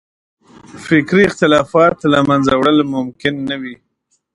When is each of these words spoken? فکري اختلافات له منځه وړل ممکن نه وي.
فکري 0.85 1.23
اختلافات 1.27 1.97
له 2.11 2.19
منځه 2.29 2.53
وړل 2.57 2.77
ممکن 2.95 3.33
نه 3.49 3.55
وي. 3.61 3.75